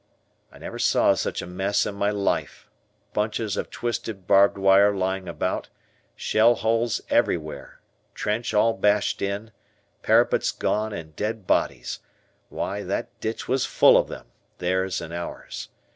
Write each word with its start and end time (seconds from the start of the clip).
I 0.51 0.57
never 0.57 0.79
saw 0.79 1.13
such 1.13 1.43
a 1.43 1.45
mess 1.45 1.85
in 1.85 1.93
my 1.93 2.09
life 2.09 2.67
bunches 3.13 3.55
of 3.55 3.69
twisted 3.69 4.25
barbed 4.25 4.57
wire 4.57 4.95
lying 4.95 5.27
about, 5.29 5.69
shell 6.15 6.55
holes 6.55 7.01
everywhere, 7.11 7.81
trench 8.15 8.51
all 8.51 8.73
bashed 8.73 9.21
in, 9.21 9.51
parapets 10.01 10.49
gone, 10.51 10.91
and 10.91 11.15
dead 11.15 11.45
bodies, 11.45 11.99
why 12.49 12.81
that 12.81 13.09
ditch 13.19 13.47
was 13.47 13.67
full 13.67 13.95
of 13.95 14.07
them, 14.07 14.25
theirs 14.57 15.01
and 15.01 15.13
ours. 15.13 15.69